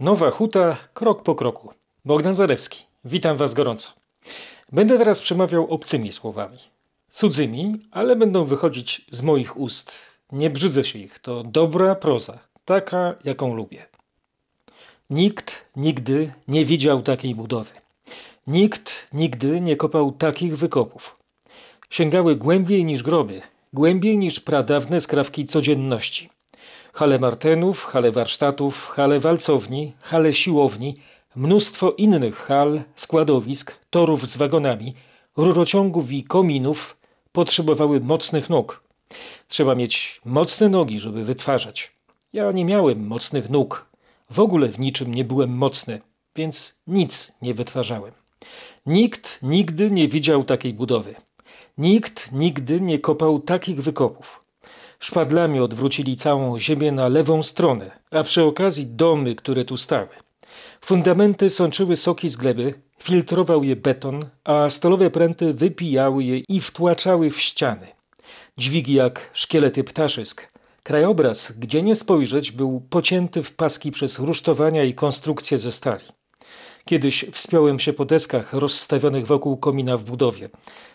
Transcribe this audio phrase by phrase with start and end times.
[0.00, 1.72] Nowa huta, krok po kroku.
[2.04, 3.92] Bogdan Zarewski, witam Was gorąco.
[4.72, 6.58] Będę teraz przemawiał obcymi słowami.
[7.10, 9.92] Cudzymi, ale będą wychodzić z moich ust.
[10.32, 13.86] Nie brzydzę się ich, to dobra proza, taka jaką lubię.
[15.10, 17.72] Nikt nigdy nie widział takiej budowy.
[18.46, 21.16] Nikt nigdy nie kopał takich wykopów.
[21.90, 23.42] Sięgały głębiej niż groby,
[23.72, 26.33] głębiej niż pradawne skrawki codzienności
[26.94, 30.96] hale martenów, hale warsztatów, hale walcowni, hale siłowni,
[31.36, 34.94] mnóstwo innych hal, składowisk, torów z wagonami,
[35.36, 36.96] rurociągów i kominów
[37.32, 38.82] potrzebowały mocnych nóg.
[39.48, 41.92] Trzeba mieć mocne nogi, żeby wytwarzać.
[42.32, 43.86] Ja nie miałem mocnych nóg.
[44.30, 46.00] W ogóle w niczym nie byłem mocny,
[46.36, 48.12] więc nic nie wytwarzałem.
[48.86, 51.14] Nikt nigdy nie widział takiej budowy.
[51.78, 54.43] Nikt nigdy nie kopał takich wykopów.
[55.04, 60.08] Szpadlami odwrócili całą ziemię na lewą stronę, a przy okazji domy, które tu stały.
[60.80, 67.30] Fundamenty sączyły soki z gleby, filtrował je beton, a stolowe pręty wypijały je i wtłaczały
[67.30, 67.86] w ściany.
[68.58, 70.48] Dźwigi jak szkielety ptaszysk.
[70.82, 76.04] Krajobraz, gdzie nie spojrzeć, był pocięty w paski przez rusztowania i konstrukcje ze stali.
[76.84, 80.48] Kiedyś wspiąłem się po deskach rozstawionych wokół komina w budowie.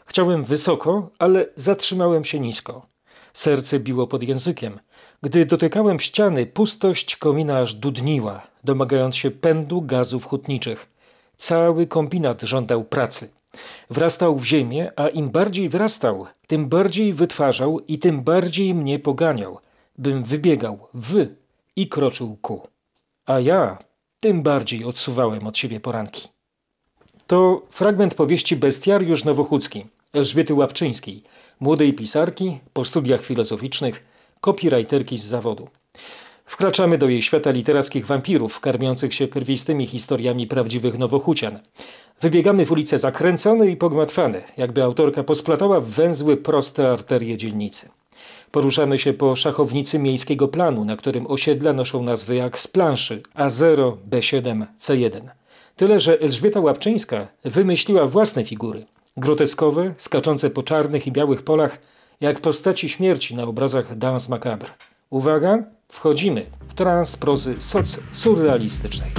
[0.05, 2.85] Chciałem wysoko, ale zatrzymałem się nisko.
[3.33, 4.79] Serce biło pod językiem.
[5.23, 10.89] Gdy dotykałem ściany, pustość komina aż dudniła, domagając się pędu gazów hutniczych.
[11.37, 13.29] Cały kombinat żądał pracy.
[13.89, 19.59] Wrastał w ziemię, a im bardziej wrastał, tym bardziej wytwarzał i tym bardziej mnie poganiał,
[19.97, 21.27] bym wybiegał w
[21.75, 22.67] i kroczył ku.
[23.25, 23.77] A ja
[24.19, 26.27] tym bardziej odsuwałem od siebie poranki.
[27.27, 31.23] To fragment powieści Bestiariusz Nowochódzki Elżbiety Łapczyńskiej,
[31.59, 34.03] młodej pisarki, po studiach filozoficznych,
[34.41, 35.67] copywriterki z zawodu.
[36.45, 41.59] Wkraczamy do jej świata literackich wampirów, karmiących się krwistymi historiami prawdziwych nowochucian.
[42.21, 47.89] Wybiegamy w ulice zakręcone i pogmatwane, jakby autorka posplatała w węzły proste arterie dzielnicy.
[48.51, 53.97] Poruszamy się po szachownicy miejskiego planu, na którym osiedla noszą nazwy jak z planszy A0,
[54.09, 55.21] B7, C1.
[55.75, 58.85] Tyle, że Elżbieta Łapczyńska wymyśliła własne figury–
[59.19, 61.79] groteskowe, skaczące po czarnych i białych polach,
[62.21, 64.69] jak postaci śmierci na obrazach Dans Macabre.
[65.09, 69.11] Uwaga, wchodzimy w trans prozy soc-surrealistycznej.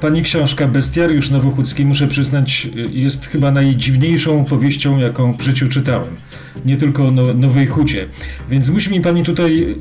[0.00, 6.16] Pani książka Bestiariusz Nowochódzki, muszę przyznać, jest chyba najdziwniejszą powieścią, jaką w życiu czytałem.
[6.66, 8.06] Nie tylko o no, Nowej Hucie.
[8.50, 9.76] Więc musi mi pani tutaj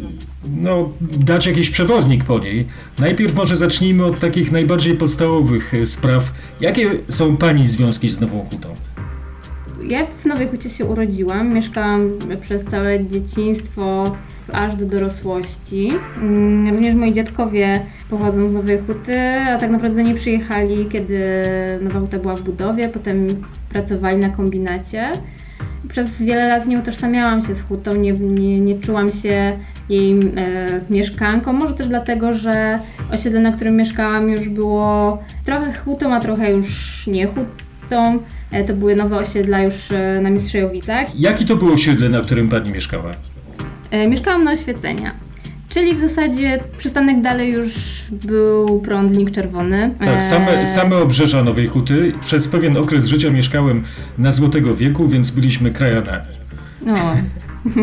[0.62, 2.68] no, dać jakiś przewodnik po niej.
[3.00, 6.32] Najpierw może zacznijmy od takich najbardziej podstawowych e, spraw.
[6.62, 8.76] Jakie są pani związki z Nową Hutą?
[9.84, 11.54] Ja w Nowej Hucie się urodziłam.
[11.54, 12.10] Mieszkałam
[12.42, 14.16] przez całe dzieciństwo
[14.54, 15.90] aż do dorosłości.
[16.22, 21.20] Mm, również moi dziadkowie pochodzą z Nowej Huty, a tak naprawdę nie przyjechali, kiedy
[21.82, 23.28] Nowa Huta była w budowie, potem
[23.70, 25.12] pracowali na kombinacie.
[25.90, 29.58] Przez wiele lat nie utożsamiałam się z hutą, nie, nie, nie czułam się
[29.90, 31.54] jej e, mieszkanką.
[31.54, 32.80] Może też dlatego, że
[33.12, 38.20] osiedle, na którym mieszkałam, już było trochę hutą, a trochę już nie hutą.
[38.52, 41.20] E, to były nowe osiedla już e, na Mistrzejowicach.
[41.20, 43.14] Jaki to było osiedle, na którym Pani mieszkała?
[43.92, 45.27] E, mieszkałam na Oświecenia.
[45.70, 47.74] Czyli w zasadzie przystanek dalej już
[48.12, 49.96] był prądnik czerwony.
[50.00, 52.14] Tak, same, e, same obrzeża Nowej Huty.
[52.22, 53.84] Przez pewien okres życia mieszkałem
[54.18, 56.26] na Złotego Wieku, więc byliśmy krajanami.
[56.86, 56.96] No.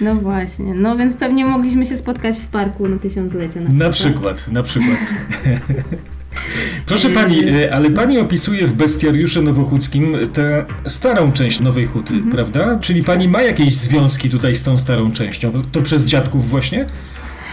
[0.00, 3.60] No właśnie, no więc pewnie mogliśmy się spotkać w parku na tysiąclecie.
[3.60, 4.98] Na, na przykład, na przykład.
[6.86, 12.32] Proszę pani, e, ale pani opisuje w Bestiariuszu Nowochódzkim tę starą część Nowej Huty, mhm.
[12.32, 12.78] prawda?
[12.80, 15.52] Czyli pani ma jakieś związki tutaj z tą starą częścią?
[15.72, 16.86] To przez dziadków właśnie?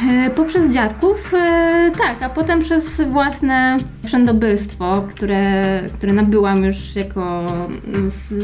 [0.09, 5.63] E, poprzez dziadków, e, tak, a potem przez własne wszędobylstwo, które,
[5.97, 7.45] które nabyłam już jako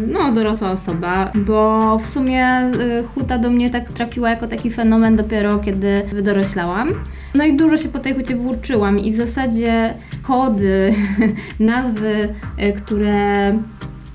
[0.07, 2.71] no, dorosła osoba, bo w sumie e,
[3.15, 6.93] huta do mnie tak trafiła jako taki fenomen dopiero kiedy wydoroślałam.
[7.35, 9.93] No i dużo się po tej hucie włóczyłam i w zasadzie
[10.29, 10.93] kody,
[11.59, 12.33] nazwy,
[12.77, 13.53] które,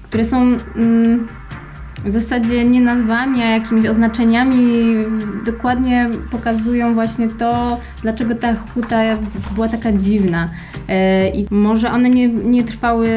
[0.02, 0.56] które są...
[0.76, 1.28] Mm,
[2.04, 4.94] w zasadzie nie nazwami, a jakimiś oznaczeniami
[5.46, 9.00] dokładnie pokazują właśnie to, dlaczego ta huta
[9.54, 10.48] była taka dziwna.
[10.88, 13.08] E, I może one nie, nie trwały,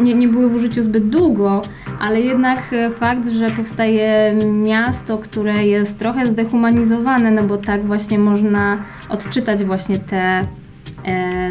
[0.00, 1.62] nie, nie były w użyciu zbyt długo,
[2.00, 8.78] ale jednak fakt, że powstaje miasto, które jest trochę zdehumanizowane, no bo tak właśnie można
[9.08, 10.61] odczytać właśnie te e,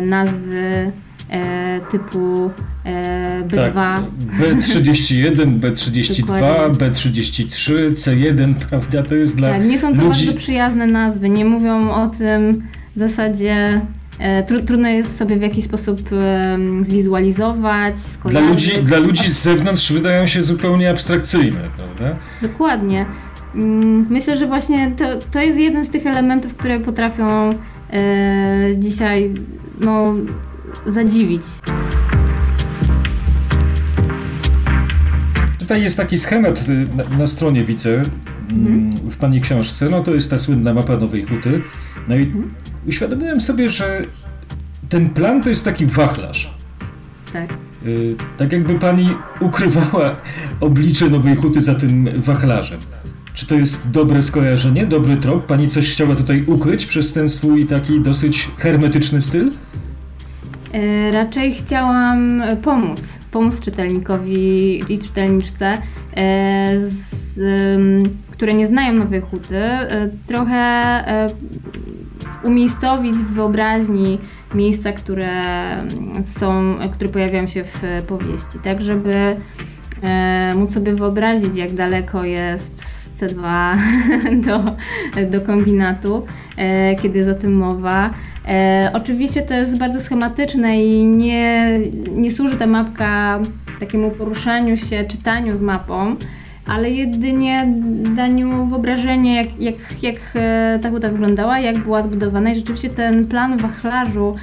[0.02, 0.92] nazwy
[1.30, 2.52] e, typu
[2.86, 3.74] e, B2.
[3.74, 4.04] Tak,
[4.40, 6.88] B31, B32, Dokładnie.
[6.90, 9.04] B33, C1, prawda?
[9.04, 10.26] To jest dla Tak, nie są to ludzi...
[10.26, 12.62] bardzo przyjazne nazwy, nie mówią o tym
[12.96, 13.82] w zasadzie.
[14.20, 18.50] E, tru, trudno jest sobie w jakiś sposób e, zwizualizować, Dla skojarzyć.
[18.50, 22.20] ludzi, dla ludzi z zewnątrz wydają się zupełnie abstrakcyjne, prawda?
[22.42, 23.06] Dokładnie.
[23.56, 27.56] Mm, Myślę, że właśnie to, to jest jeden z tych elementów, które potrafią e,
[28.78, 29.34] dzisiaj
[29.80, 30.16] no,
[30.88, 31.42] zadziwić.
[35.60, 38.02] Tutaj jest taki schemat y, na, na stronie widzę
[38.50, 39.90] mm, w pani książce.
[39.90, 41.62] No to jest ta słynna mapa Nowej Huty.
[42.08, 42.32] No i
[42.88, 44.02] uświadomiłem sobie, że
[44.90, 46.54] ten plan to jest taki wachlarz.
[47.34, 47.54] Tak.
[47.86, 49.10] Y, Tak jakby pani
[49.40, 50.16] ukrywała
[50.60, 52.80] oblicze Nowej Huty za tym wachlarzem.
[53.34, 55.46] Czy to jest dobre skojarzenie, dobry trop?
[55.46, 59.52] Pani coś chciała tutaj ukryć przez ten swój taki dosyć hermetyczny styl?
[60.74, 63.02] E, Raczej chciałam pomóc,
[63.32, 65.78] pomóc czytelnikowi i czytelniczce,
[66.16, 67.40] e, z,
[68.32, 70.94] które nie znają Nowej Huty, e, trochę
[72.44, 74.20] umiejscowić w wyobraźni
[74.56, 75.30] miejsca, które
[76.24, 79.36] są, które pojawiają się w powieści, tak żeby
[80.56, 83.76] móc sobie wyobrazić, jak daleko jest C2
[84.48, 84.76] do,
[85.26, 86.26] do kombinatu,
[86.58, 88.10] e, kiedy jest o tym mowa.
[88.48, 91.80] E, oczywiście to jest bardzo schematyczne i nie,
[92.12, 93.40] nie służy ta mapka
[93.80, 96.16] takiemu poruszaniu się, czytaniu z mapą,
[96.68, 97.68] ale jedynie
[98.16, 103.28] daniu wyobrażenia, jak, jak, jak e, ta huta wyglądała, jak była zbudowana i rzeczywiście ten
[103.28, 104.36] plan wachlarzu,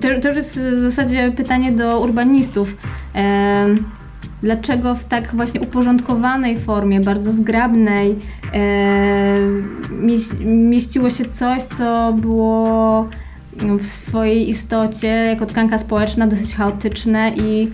[0.00, 2.76] to, to już jest w zasadzie pytanie do urbanistów.
[3.14, 3.66] E,
[4.42, 8.16] dlaczego w tak właśnie uporządkowanej formie, bardzo zgrabnej,
[8.54, 9.38] e,
[10.02, 13.08] mieś- mieściło się coś, co było
[13.78, 17.70] w swojej istocie jako tkanka społeczna dosyć chaotyczne i,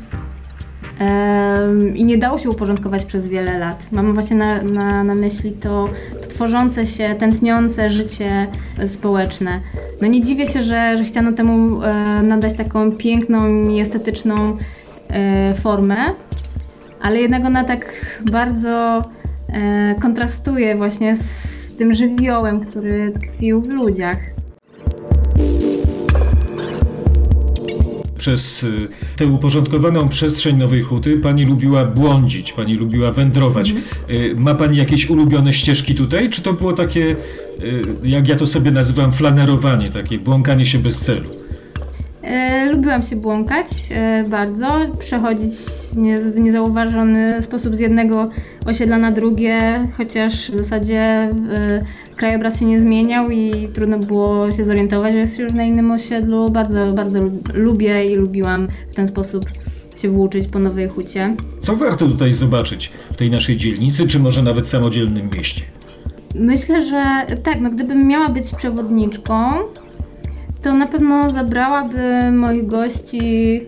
[0.99, 3.93] em, i nie dało się uporządkować przez wiele lat.
[3.93, 5.89] Mam właśnie na, na, na myśli to,
[6.23, 8.47] to tworzące się, tętniące życie
[8.79, 9.61] e, społeczne.
[10.03, 14.57] No nie dziwię się, że, że chciano temu e, nadać taką piękną i estetyczną
[15.09, 15.97] e, formę,
[17.01, 19.03] ale jednak ona tak bardzo
[19.49, 24.17] e, kontrastuje właśnie z tym żywiołem, który tkwił w ludziach.
[28.19, 33.75] Przez y, tę uporządkowaną przestrzeń Nowej Huty pani lubiła błądzić, pani lubiła wędrować.
[34.11, 37.17] Y, Ma pani jakieś ulubione ścieżki tutaj, czy to było takie,
[37.65, 41.29] y, jak ja to sobie nazywam, flanerowanie, takie błąkanie się bez celu?
[42.27, 44.67] E, lubiłam się błąkać e, bardzo,
[44.99, 45.53] przechodzić
[45.97, 48.31] nie, w niezauważony sposób z jednego
[48.67, 51.31] osiedla na drugie, chociaż w zasadzie e,
[52.17, 56.49] krajobraz się nie zmieniał i trudno było się zorientować, że jest już na innym osiedlu.
[56.51, 59.45] Bardzo, bardzo lub- lubię i lubiłam w ten sposób
[60.03, 61.37] się włóczyć po Nowej Hucie.
[61.61, 65.63] Co warto tutaj zobaczyć w tej naszej dzielnicy, czy może nawet samodzielnym mieście?
[66.35, 67.05] Myślę, że
[67.43, 69.53] tak, no gdybym miała być przewodniczką,
[70.67, 73.61] to na pewno zabrałaby moich gości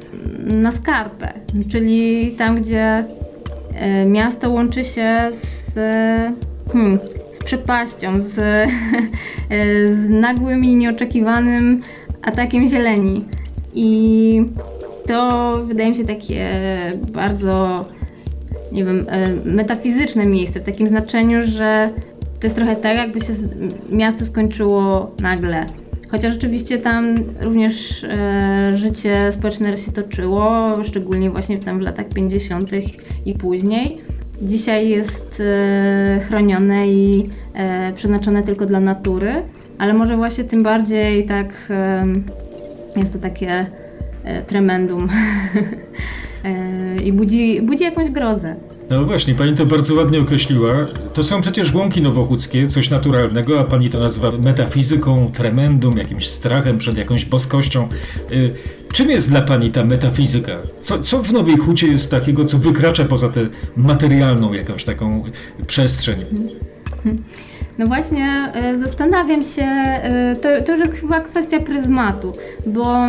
[0.55, 1.33] na skarpę,
[1.71, 3.05] czyli tam, gdzie
[3.75, 5.75] e, miasto łączy się z,
[6.73, 6.99] hmm,
[7.35, 8.69] z przepaścią, z, e,
[9.89, 11.83] z nagłym i nieoczekiwanym
[12.23, 13.25] atakiem zieleni.
[13.75, 14.45] I
[15.07, 16.57] to wydaje mi się takie
[17.13, 17.85] bardzo
[18.73, 21.91] nie wiem, e, metafizyczne miejsce, w takim znaczeniu, że
[22.41, 23.33] to jest trochę tak, jakby się
[23.91, 25.67] miasto skończyło nagle.
[26.11, 32.71] Chociaż rzeczywiście tam również e, życie społeczne się toczyło, szczególnie właśnie tam w latach 50.
[33.27, 33.99] i później.
[34.43, 39.43] Dzisiaj jest e, chronione i e, przeznaczone tylko dla natury,
[39.79, 42.05] ale może właśnie tym bardziej tak e,
[42.97, 43.67] jest to takie
[44.25, 45.09] e, tremendum
[46.45, 48.68] e, i budzi, budzi jakąś grozę.
[48.91, 50.75] No właśnie, pani to bardzo ładnie określiła.
[51.15, 56.79] To są przecież łąki nowochódzkie, coś naturalnego, a pani to nazywa metafizyką, tremendum, jakimś strachem
[56.79, 57.89] przed jakąś boskością.
[58.33, 58.55] Y,
[58.93, 60.53] czym jest dla pani ta metafizyka?
[60.81, 63.41] Co, co w Nowej Hucie jest takiego, co wykracza poza tę
[63.77, 65.25] materialną jakąś taką
[65.67, 66.25] przestrzeń?
[67.79, 72.33] No właśnie, e, zastanawiam się, e, to, to już jest chyba kwestia pryzmatu,
[72.67, 73.09] bo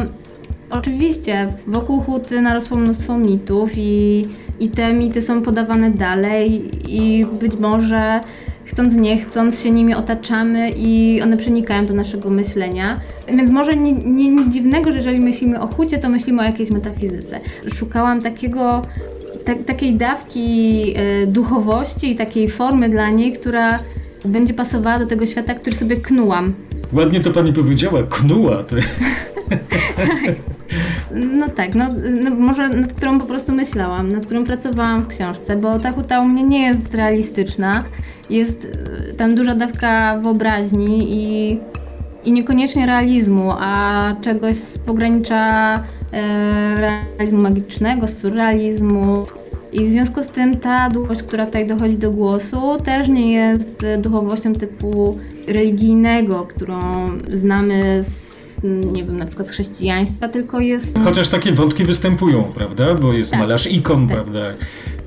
[0.69, 4.25] oczywiście wokół huty narosło mnóstwo mitów i,
[4.59, 8.21] i te mity są podawane dalej i być może
[8.65, 12.99] chcąc nie chcąc się nimi otaczamy i one przenikają do naszego myślenia.
[13.27, 16.71] Więc może nie, nie, nic dziwnego, że jeżeli myślimy o hucie, to myślimy o jakiejś
[16.71, 17.39] metafizyce.
[17.75, 18.81] Szukałam takiego
[19.45, 23.79] ta, takiej dawki e, duchowości i takiej formy dla niej, która
[24.25, 26.53] będzie pasowała do tego świata, który sobie knułam.
[26.93, 28.63] Ładnie to pani powiedziała, knuła.
[28.63, 28.75] To...
[31.15, 31.85] no tak, no,
[32.23, 36.21] no może nad którą po prostu myślałam, nad którą pracowałam w książce, bo ta huta
[36.21, 37.83] u mnie nie jest realistyczna.
[38.29, 38.65] Jest
[39.11, 41.57] e, tam duża dawka wyobraźni i,
[42.25, 45.79] i niekoniecznie realizmu, a czegoś z pogranicza e,
[46.75, 49.25] realizmu magicznego, surrealizmu.
[49.73, 53.85] I w związku z tym ta duchowość, która tutaj dochodzi do głosu, też nie jest
[53.99, 56.79] duchowością typu religijnego, którą
[57.29, 58.28] znamy z
[58.63, 60.99] nie wiem, na przykład z chrześcijaństwa, tylko jest...
[61.03, 62.95] Chociaż takie wątki występują, prawda?
[62.95, 64.15] Bo jest tak, malarz ikon, tak.
[64.15, 64.53] prawda?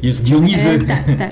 [0.02, 0.70] Jest Dionizy.
[0.70, 1.30] E, tak, tak.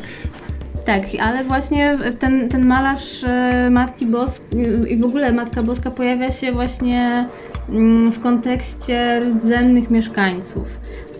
[0.85, 6.31] Tak, ale właśnie ten, ten malarz e, Matki Boskiej i w ogóle Matka Boska pojawia
[6.31, 7.29] się właśnie
[7.69, 10.67] mm, w kontekście rdzennych mieszkańców.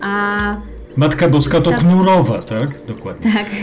[0.01, 0.55] A
[0.95, 1.77] Matka Boska to ta...
[1.77, 2.85] Knurowa, tak?
[2.87, 3.33] Dokładnie.
[3.33, 3.45] Tak.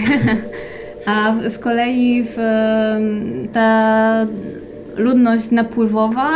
[1.06, 2.36] A z kolei w,
[3.52, 4.26] ta
[4.96, 6.30] ludność napływowa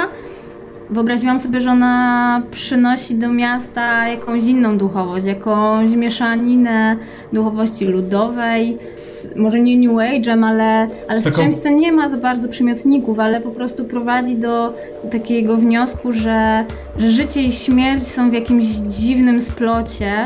[0.92, 6.96] wyobraziłam sobie, że ona przynosi do miasta jakąś inną duchowość, jakąś mieszaninę
[7.32, 11.36] duchowości ludowej, z, może nie New Age'em, ale, ale z, z taką...
[11.36, 14.74] czymś, co nie ma za bardzo przymiotników, ale po prostu prowadzi do
[15.10, 16.64] takiego wniosku, że,
[16.98, 20.22] że życie i śmierć są w jakimś dziwnym splocie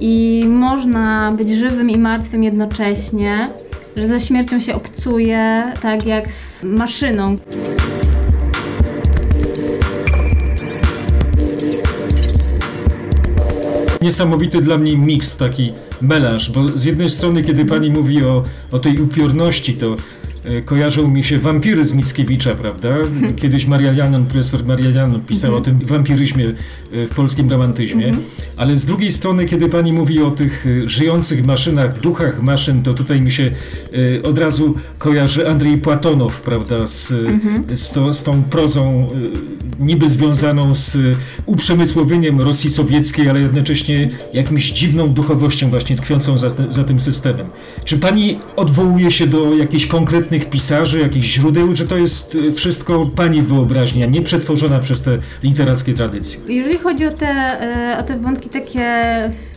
[0.00, 3.48] i można być żywym i martwym jednocześnie,
[3.96, 7.36] że ze śmiercią się obcuje tak jak z maszyną.
[14.08, 18.78] Niesamowity dla mnie miks, taki melanż, bo z jednej strony, kiedy pani mówi o, o
[18.78, 19.96] tej upiorności, to
[20.64, 22.88] kojarzą mi się wampiry z Mickiewicza, prawda?
[23.36, 26.48] Kiedyś Maria Janon, profesor Maria Janon pisał o tym wampiryzmie
[26.92, 28.24] e, w polskim romantyzmie, mhm.
[28.56, 32.94] ale z drugiej strony, kiedy pani mówi o tych e, żyjących maszynach, duchach maszyn, to
[32.94, 33.50] tutaj mi się
[34.22, 37.76] od razu kojarzy Andrzej Płatonow, prawda, z, mhm.
[37.76, 39.08] z, to, z tą prozą
[39.78, 40.98] niby związaną z
[41.46, 47.46] uprzemysłowieniem Rosji Sowieckiej, ale jednocześnie jakimś dziwną duchowością właśnie tkwiącą za, za tym systemem.
[47.84, 52.52] Czy pani odwołuje się do jakichś konkretnych konkretnych pisarzy, jakichś źródeł, że to jest y,
[52.52, 56.40] wszystko pani wyobraźnia, nie przetworzona przez te literackie tradycje?
[56.48, 57.58] Jeżeli chodzi o te,
[57.94, 59.04] y, o te wątki takie,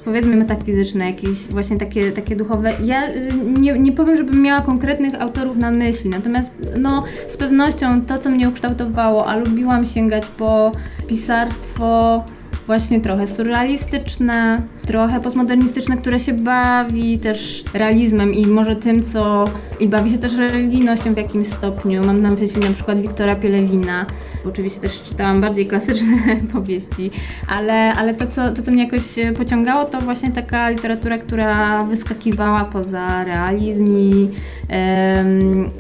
[0.06, 5.22] powiedzmy metafizyczne, jakieś właśnie takie, takie duchowe, ja y, nie, nie powiem, żebym miała konkretnych
[5.22, 10.72] autorów na myśli, natomiast no, z pewnością to, co mnie ukształtowało, a lubiłam sięgać po
[11.08, 12.24] pisarstwo
[12.68, 19.46] właśnie trochę surrealistyczne, trochę postmodernistyczne, które się bawi też realizmem i może tym, co...
[19.80, 22.02] i bawi się też religijnością w jakimś stopniu.
[22.06, 24.06] Mam na myśli na przykład Wiktora Pielewina.
[24.46, 26.18] Oczywiście też czytałam bardziej klasyczne
[26.54, 27.12] powieści,
[27.48, 29.02] ale, ale to, co, to, co mnie jakoś
[29.38, 34.30] pociągało, to właśnie taka literatura, która wyskakiwała poza realizm i,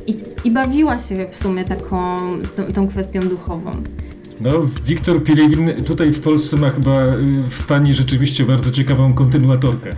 [0.07, 2.17] i, i bawiła się w sumie taką,
[2.55, 3.71] tą, tą kwestią duchową.
[4.41, 4.51] No,
[4.85, 9.89] Wiktor Pilewin tutaj w Polsce ma chyba y, w pani rzeczywiście bardzo ciekawą kontynuatorkę.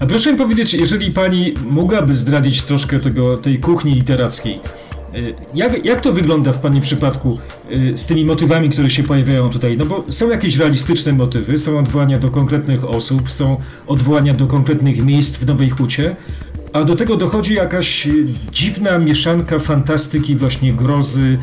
[0.00, 4.60] A proszę mi powiedzieć, jeżeli pani mogłaby zdradzić troszkę tego, tej kuchni literackiej,
[5.14, 7.38] y, jak, jak to wygląda w Pani przypadku
[7.70, 9.76] y, z tymi motywami, które się pojawiają tutaj?
[9.76, 15.04] No bo są jakieś realistyczne motywy, są odwołania do konkretnych osób, są odwołania do konkretnych
[15.04, 16.16] miejsc w Nowej Hucie,
[16.72, 18.08] a do tego dochodzi jakaś
[18.52, 21.38] dziwna mieszanka fantastyki, właśnie grozy,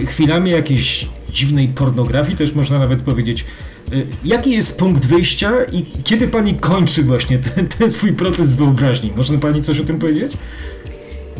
[0.00, 3.44] e, chwilami jakiejś dziwnej pornografii, też można nawet powiedzieć.
[3.92, 3.94] E,
[4.24, 9.12] jaki jest punkt wyjścia i kiedy pani kończy właśnie ten, ten swój proces wyobraźni?
[9.16, 10.32] Można pani coś o tym powiedzieć?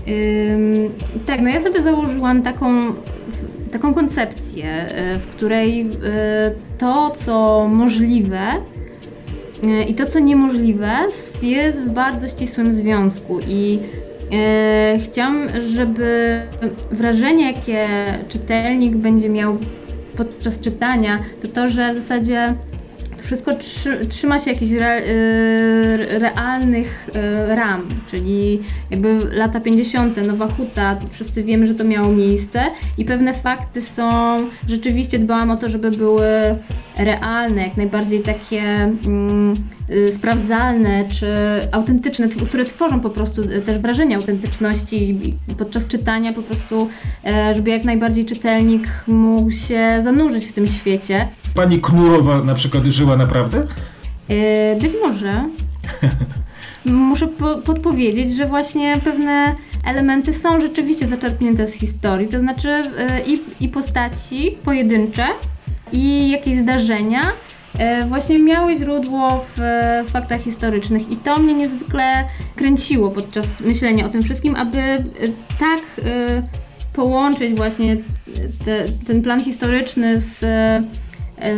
[0.08, 0.90] Ym,
[1.26, 2.80] tak, no ja sobie założyłam taką,
[3.72, 5.90] taką koncepcję, e, w której y,
[6.78, 8.77] to, co możliwe, E,
[9.88, 10.90] I to, co niemożliwe,
[11.42, 13.40] jest w bardzo ścisłym związku.
[13.46, 13.78] I
[14.32, 16.40] e, chciałam, żeby
[16.90, 17.88] wrażenie, jakie
[18.28, 19.58] czytelnik będzie miał
[20.16, 22.54] podczas czytania, to to, że w zasadzie
[23.28, 23.52] wszystko
[24.08, 31.44] trzyma się jakichś re, y, realnych y, ram, czyli jakby lata 50., Nowa Huta, wszyscy
[31.44, 32.62] wiemy, że to miało miejsce
[32.98, 34.36] i pewne fakty są,
[34.68, 36.26] rzeczywiście dbałam o to, żeby były
[36.98, 39.52] realne, jak najbardziej takie mm,
[39.90, 41.26] y, sprawdzalne czy
[41.72, 45.18] autentyczne, które tworzą po prostu też wrażenie autentyczności
[45.58, 46.88] podczas czytania po prostu,
[47.24, 52.84] e, żeby jak najbardziej czytelnik mógł się zanurzyć w tym świecie pani Knurowa na przykład
[52.84, 53.66] żyła naprawdę?
[54.28, 54.36] Yy,
[54.80, 55.48] być może.
[56.84, 63.34] Muszę po podpowiedzieć, że właśnie pewne elementy są rzeczywiście zaczerpnięte z historii, to znaczy yy,
[63.34, 65.26] i, i postaci pojedyncze,
[65.92, 67.20] i jakieś zdarzenia
[67.78, 69.60] yy, właśnie miały źródło w
[70.10, 72.24] faktach historycznych i to mnie niezwykle
[72.56, 74.78] kręciło podczas myślenia o tym wszystkim, aby
[75.58, 75.80] tak
[76.92, 77.96] połączyć właśnie
[78.64, 80.44] te, ten plan historyczny z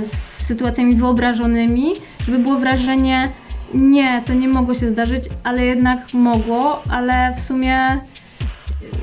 [0.02, 0.12] z
[0.46, 1.92] sytuacjami wyobrażonymi,
[2.26, 3.28] żeby było wrażenie,
[3.74, 8.00] nie, to nie mogło się zdarzyć, ale jednak mogło, ale w sumie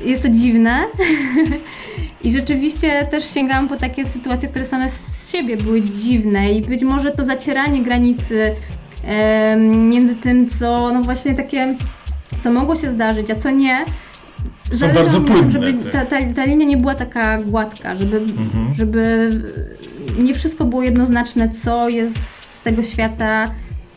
[0.04, 0.78] jest to dziwne.
[2.24, 6.82] I rzeczywiście też sięgałam po takie sytuacje, które same z siebie były dziwne i być
[6.82, 8.54] może to zacieranie granicy
[9.88, 11.74] między tym, co no właśnie takie,
[12.42, 13.84] co mogło się zdarzyć, a co nie,
[14.70, 18.74] zależało bardzo płynne żeby ta, ta, ta linia nie była taka gładka, żeby, Mhm.
[18.74, 19.30] żeby
[20.18, 23.44] nie wszystko było jednoznaczne, co jest z tego świata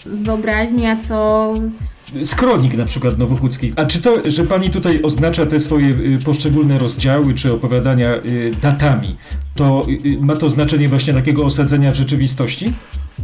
[0.05, 1.91] wyobraźni, a co z
[2.23, 3.73] Skronik na przykład nowochódzki.
[3.75, 8.51] A czy to, że pani tutaj oznacza te swoje y, poszczególne rozdziały czy opowiadania y,
[8.61, 9.17] datami,
[9.55, 12.73] to y, ma to znaczenie właśnie takiego osadzenia w rzeczywistości?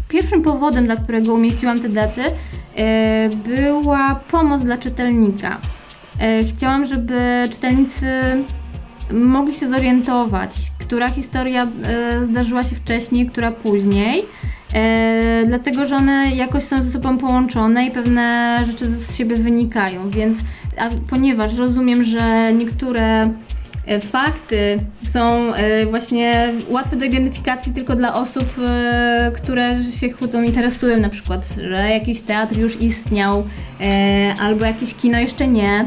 [0.08, 2.22] Pierwszym powodem, dla którego umieściłam te daty,
[3.46, 5.62] była pomoc dla czytelnika.
[6.50, 8.06] Chciałam, żeby czytelnicy
[9.12, 14.22] mogli się zorientować, która historia e, zdarzyła się wcześniej, która później.
[14.74, 20.10] E, dlatego, że one jakoś są ze sobą połączone i pewne rzeczy z siebie wynikają,
[20.10, 20.38] więc
[20.78, 23.30] a ponieważ rozumiem, że niektóre
[23.86, 30.44] e, fakty są e, właśnie łatwe do identyfikacji tylko dla osób, e, które się chwytą
[30.44, 33.44] interesują, na przykład, że jakiś teatr już istniał
[33.82, 35.86] e, albo jakieś kino jeszcze nie.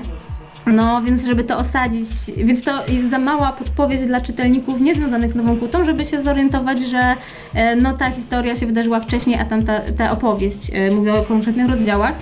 [0.66, 5.34] No, więc żeby to osadzić, więc to jest za mała podpowiedź dla czytelników niezwiązanych z
[5.34, 7.14] Nową Kutą, żeby się zorientować, że
[7.54, 11.68] e, no ta historia się wydarzyła wcześniej, a tamta ta opowieść, e, mówię o konkretnych
[11.68, 12.14] rozdziałach,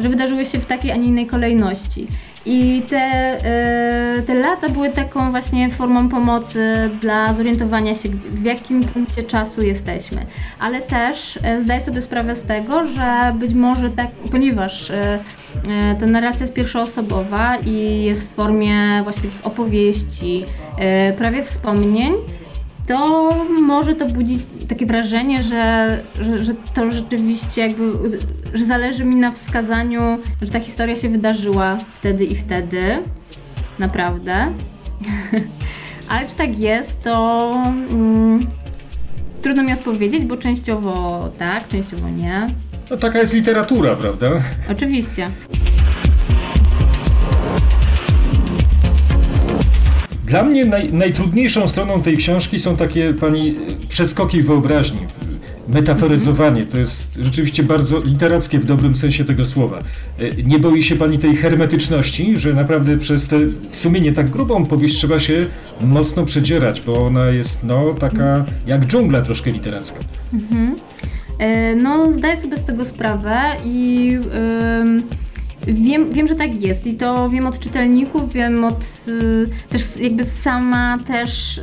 [0.00, 2.06] że wydarzyły się w takiej, a nie innej kolejności.
[2.46, 8.84] I te, e, te lata były taką właśnie formą pomocy dla zorientowania się, w jakim
[8.84, 10.26] punkcie czasu jesteśmy.
[10.60, 15.18] Ale też e, zdaję sobie sprawę z tego, że być może tak, ponieważ e,
[15.68, 20.44] e, ta narracja jest pierwszoosobowa i jest w formie właśnie opowieści,
[21.18, 22.12] prawie wspomnień,
[22.86, 23.30] to
[23.62, 27.92] może to budzić takie wrażenie, że, że, że to rzeczywiście jakby,
[28.54, 32.82] że zależy mi na wskazaniu, że ta historia się wydarzyła wtedy i wtedy.
[33.78, 34.34] Naprawdę.
[36.08, 37.52] Ale czy tak jest, to
[37.90, 38.40] mm,
[39.42, 42.46] trudno mi odpowiedzieć, bo częściowo tak, częściowo nie.
[42.90, 44.30] No taka jest literatura, prawda?
[44.70, 45.30] Oczywiście.
[50.32, 53.56] Dla mnie naj, najtrudniejszą stroną tej książki są takie pani
[53.88, 54.98] przeskoki wyobraźni.
[55.68, 59.78] Metaforyzowanie to jest rzeczywiście bardzo literackie w dobrym sensie tego słowa.
[60.20, 63.38] Y, Nie boi się pani tej hermetyczności, że naprawdę przez tę
[63.70, 65.46] w tak grubą powieść trzeba się
[65.80, 70.00] mocno przedzierać, bo ona jest no taka jak dżungla troszkę literacka.
[71.38, 74.18] E, No, zdaję sobie z tego sprawę i
[74.80, 75.02] ym,
[75.66, 80.24] wiem, wiem, że tak jest i to wiem od czytelników, wiem od y, też jakby
[80.24, 81.62] sama też y,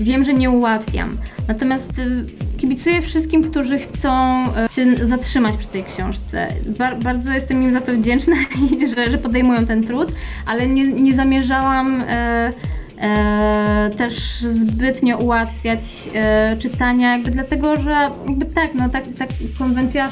[0.00, 1.18] wiem, że nie ułatwiam.
[1.48, 6.48] Natomiast y, kibicuję wszystkim, którzy chcą y, się zatrzymać przy tej książce.
[6.78, 8.34] Bar, bardzo jestem im za to wdzięczna,
[8.70, 10.12] i że, że podejmują ten trud,
[10.46, 12.52] ale nie, nie zamierzałam e,
[12.98, 15.80] e, też zbytnio ułatwiać
[16.14, 19.28] e, czytania, jakby dlatego, że jakby tak, no tak, tak
[19.58, 20.10] konwencja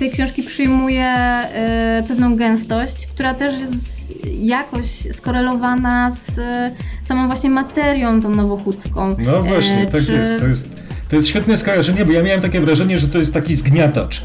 [0.00, 6.70] tej książki przyjmuje e, pewną gęstość, która też jest jakoś skorelowana z e,
[7.04, 9.16] samą właśnie materią tą nowochódzką.
[9.18, 10.40] No właśnie, E, tak czy- jest.
[10.40, 10.76] To, jest.
[11.08, 14.22] to jest świetne skojarzenie, bo ja miałem takie wrażenie, że to jest taki zgniatacz.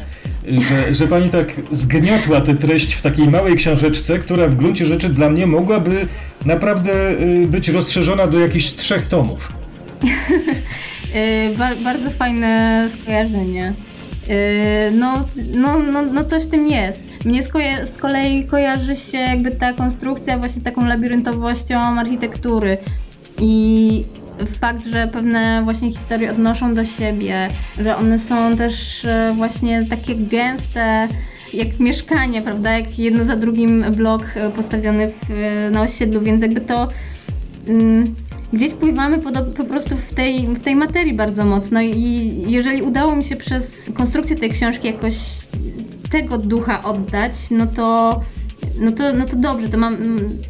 [0.48, 4.84] Y, Że, że pani tak zgniatła tę treść w takiej małej książeczce, która w gruncie
[4.86, 6.06] rzeczy dla mnie mogłaby
[6.44, 9.52] naprawdę y, być rozszerzona do jakichś trzech tomów.
[11.14, 13.72] E, Ba- bardzo fajne skojarzenie.
[14.28, 17.02] E, No, no, no, no coś w tym jest.
[17.24, 17.50] Mnie z,
[17.94, 22.78] z kolei kojarzy się jakby ta konstrukcja właśnie z taką labiryntowością architektury
[23.40, 24.04] i
[24.60, 30.14] fakt, że pewne właśnie historie odnoszą do siebie, że one są też e, właśnie takie
[30.16, 31.08] gęste,
[31.52, 36.60] jak mieszkanie, prawda, jak jedno za drugim blok e, postawiony w, na osiedlu, więc jakby
[36.60, 36.88] to
[37.68, 38.14] mm,
[38.52, 43.16] gdzieś pływamy po, po prostu w tej, w tej materii bardzo mocno i jeżeli udało
[43.16, 45.16] mi się przez konstrukcję tej książki jakoś
[46.10, 48.20] tego ducha oddać, no to
[48.78, 49.96] no to, no to dobrze, to, mam,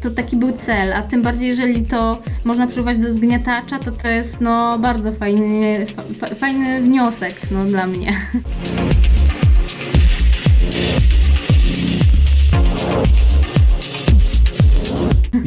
[0.01, 4.07] to taki był cel, a tym bardziej jeżeli to można przywołać do zgniatacza, to to
[4.07, 5.85] jest no bardzo fajny,
[6.19, 8.13] fa, fajny wniosek no, dla mnie.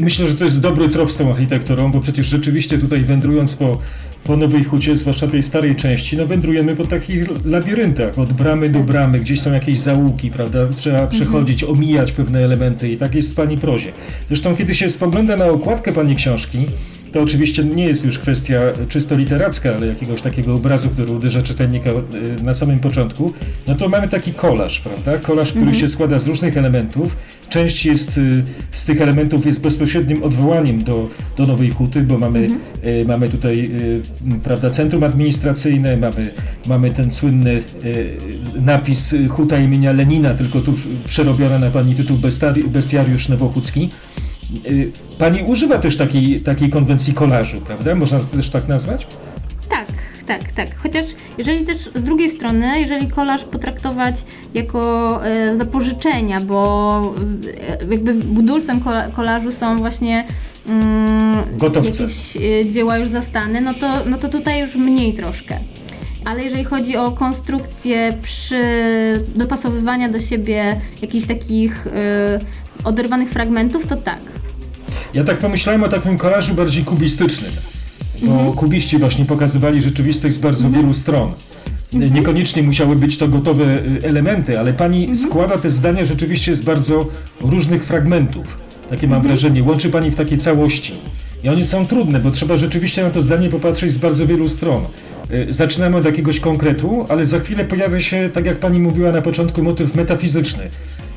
[0.01, 3.79] Myślę, że to jest dobry trop z tą architekturą, bo przecież rzeczywiście tutaj wędrując po,
[4.25, 8.81] po Nowej Hucie, zwłaszcza tej starej części, no wędrujemy po takich labiryntach, od bramy do
[8.81, 13.35] bramy, gdzieś są jakieś zaułki, prawda, trzeba przechodzić, omijać pewne elementy i tak jest w
[13.35, 13.93] pani prozie.
[14.29, 16.67] Zresztą kiedy się spogląda na okładkę pani książki,
[17.13, 21.91] To oczywiście nie jest już kwestia czysto literacka, ale jakiegoś takiego obrazu, który uderza czytelnika
[21.91, 23.33] y, na samym początku.
[23.69, 25.19] No to mamy taki kolaż, prawda?
[25.19, 27.17] Kolaż, który się składa z różnych elementów.
[27.49, 32.47] Część jest y, z tych elementów jest bezpośrednim odwołaniem do, do Nowej Huty, bo mamy,
[32.85, 33.71] y, mamy tutaj
[34.43, 36.31] prawda, centrum administracyjne, mamy,
[36.69, 37.63] mamy ten słynny
[38.55, 40.75] napis Huta imienia Lenina, tylko tu
[41.07, 42.19] przerobiona na pani tytuł
[42.73, 43.89] Bestiariusz Nowochódzki.
[44.67, 47.95] Y, Pani używa też takiej, takiej konwencji kolażu, prawda?
[47.95, 49.07] Można to też tak nazwać?
[49.71, 49.87] Tak,
[50.27, 50.77] tak, tak.
[50.77, 51.05] Chociaż
[51.39, 54.15] jeżeli też z drugiej strony, jeżeli kolaż potraktować
[54.55, 57.15] jako e, zapożyczenia, bo
[57.69, 60.25] e, jakby budulcem kola, kolażu są właśnie
[60.67, 62.03] mm, Gotowce.
[62.03, 65.59] jakieś e, dzieła już zastane, no to, no to tutaj już mniej troszkę.
[66.25, 68.63] Ale jeżeli chodzi o konstrukcję przy
[69.35, 71.87] dopasowywania do siebie jakichś takich
[72.85, 74.21] oderwanych fragmentów, to tak.
[75.15, 77.51] Ja tak pomyślałem o takim kolażu bardziej kubistycznym,
[78.23, 81.33] bo kubiści właśnie pokazywali rzeczywistość z bardzo wielu stron.
[81.93, 87.07] Niekoniecznie musiały być to gotowe y, elementy, ale pani składa te zdania rzeczywiście z bardzo
[87.41, 88.59] różnych fragmentów.
[88.91, 89.63] Takie mam wrażenie.
[89.63, 90.95] Łączy pani w takie całości.
[91.45, 94.85] I one są trudne, bo trzeba rzeczywiście na to zdanie popatrzeć z bardzo wielu stron.
[95.31, 99.23] Y, Zaczynamy od jakiegoś konkretu, ale za chwilę pojawia się, tak jak pani mówiła na
[99.23, 100.69] początku, motyw metafizyczny.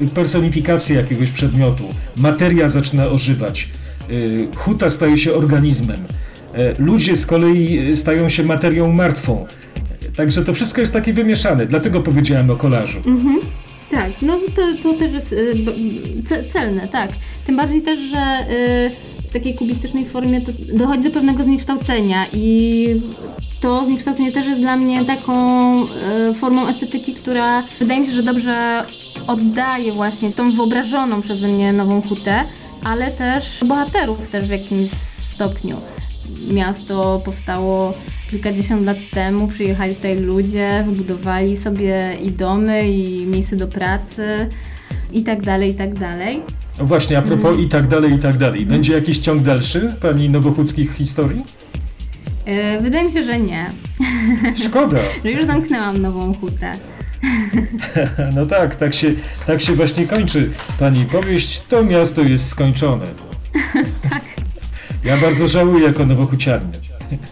[0.01, 1.83] Y, Personifikacja jakiegoś przedmiotu.
[2.17, 3.69] Materia zaczyna ożywać.
[4.09, 5.99] Y, Huta staje się organizmem.
[5.99, 9.45] Y, Ludzie z kolei y, stają się materią martwą.
[10.15, 12.99] Także to wszystko jest takie wymieszane, dlatego powiedziałem o kolażu.
[13.91, 17.11] Tak, no to, to też jest y, celne, tak.
[17.45, 20.41] Tym bardziej też, że y, w takiej kubistycznej formie
[20.73, 22.87] dochodzi do pewnego zniekształcenia i
[23.61, 25.87] to zniekształcenie też jest dla mnie taką y,
[26.39, 28.85] formą estetyki, która wydaje mi się, że dobrze
[29.27, 32.45] oddaje właśnie tą wyobrażoną przeze mnie nową hutę,
[32.83, 34.89] ale też bohaterów też w jakimś
[35.33, 35.81] stopniu.
[36.51, 37.93] Miasto powstało
[38.31, 44.49] kilkadziesiąt lat temu, przyjechali tutaj ludzie, wybudowali sobie i domy, i miejsce do pracy,
[45.11, 46.41] i tak dalej, i tak dalej.
[46.79, 48.65] Właśnie, a propos i tak dalej, i tak dalej.
[48.65, 51.43] Będzie jakiś ciąg dalszy pani nowochódzkich historii?
[52.45, 53.71] Yy, wydaje mi się, że nie,
[54.65, 54.97] Szkoda.
[55.23, 56.71] że już zamknęłam nową hutę.
[58.35, 59.13] No tak, tak się,
[59.47, 61.61] tak się właśnie kończy pani powieść.
[61.69, 63.05] To miasto jest skończone.
[65.03, 66.71] Ja bardzo żałuję jako nowochucianin.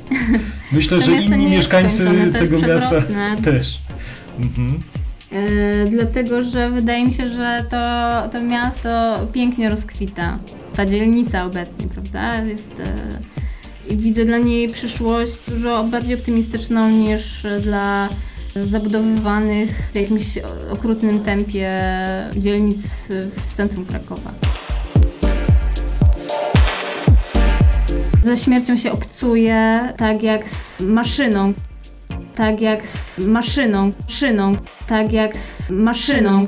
[0.72, 3.02] Myślę, To że inni mieszkańcy tego miasta
[3.44, 3.80] też.
[4.40, 4.84] Mhm.
[5.32, 10.40] Yy, dlatego, że wydaje mi się, że to, to miasto pięknie rozkwita.
[10.76, 12.44] Ta dzielnica obecnie, prawda?
[12.44, 12.82] Jest,
[13.90, 18.10] yy, widzę dla niej przyszłość dużo bardziej optymistyczną niż dla
[18.56, 20.26] zabudowywanych w jakimś
[20.72, 21.82] okrutnym tempie
[22.38, 23.08] dzielnic
[23.52, 24.34] w centrum Krakowa.
[28.24, 31.54] Ze śmiercią się obcuje tak jak z maszyną.
[32.36, 34.56] Tak jak z maszyną, maszyną,
[34.88, 36.48] tak jak z maszyną.